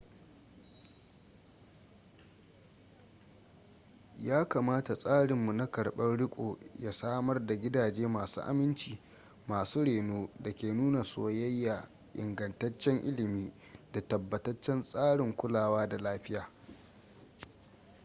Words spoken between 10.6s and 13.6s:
nuna soyayya ingantaccen ilimi